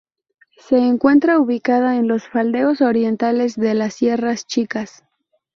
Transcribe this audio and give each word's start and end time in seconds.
Se 0.57 0.79
encuentra 0.79 1.37
ubicada 1.39 1.95
en 1.95 2.07
los 2.07 2.27
faldeos 2.27 2.81
orientales 2.81 3.55
de 3.55 3.75
las 3.75 3.93
Sierras 3.93 4.47
Chicas. 4.47 5.03